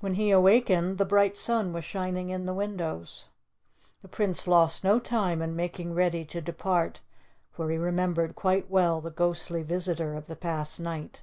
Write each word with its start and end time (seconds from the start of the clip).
When 0.00 0.16
he 0.16 0.30
awakened 0.32 0.98
the 0.98 1.06
bright 1.06 1.34
sun 1.34 1.72
was 1.72 1.82
shining 1.82 2.28
in 2.28 2.44
the 2.44 2.52
windows. 2.52 3.24
The 4.02 4.06
Prince 4.08 4.46
lost 4.46 4.84
no 4.84 4.98
time 4.98 5.40
in 5.40 5.56
making 5.56 5.94
ready 5.94 6.26
to 6.26 6.42
depart, 6.42 7.00
for 7.52 7.70
he 7.70 7.78
remembered 7.78 8.34
quite 8.36 8.68
well 8.70 9.00
the 9.00 9.10
ghostly 9.10 9.62
visitor 9.62 10.12
of 10.12 10.26
the 10.26 10.36
past 10.36 10.78
night. 10.78 11.22